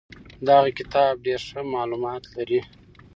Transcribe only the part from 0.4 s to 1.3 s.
دغه کتاب